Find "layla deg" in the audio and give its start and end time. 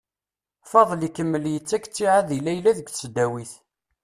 2.45-2.87